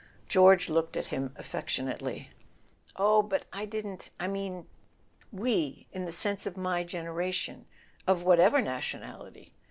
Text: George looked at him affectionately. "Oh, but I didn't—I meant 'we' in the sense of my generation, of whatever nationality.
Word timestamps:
George 0.27 0.67
looked 0.67 0.97
at 0.97 1.05
him 1.13 1.31
affectionately. 1.37 2.31
"Oh, 2.95 3.21
but 3.21 3.45
I 3.53 3.65
didn't—I 3.65 4.27
meant 4.27 4.67
'we' 5.31 5.85
in 5.91 6.05
the 6.05 6.11
sense 6.11 6.47
of 6.47 6.57
my 6.57 6.83
generation, 6.83 7.67
of 8.07 8.23
whatever 8.23 8.61
nationality. 8.63 9.53